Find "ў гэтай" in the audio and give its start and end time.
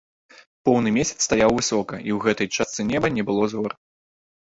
2.17-2.53